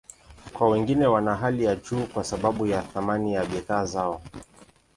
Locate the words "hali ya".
1.35-1.75